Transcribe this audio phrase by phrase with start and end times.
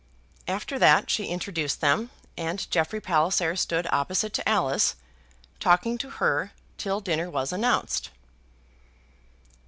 [0.47, 4.95] After that she introduced them, and Jeffrey Palliser stood opposite to Alice,
[5.59, 8.09] talking to her, till dinner was announced.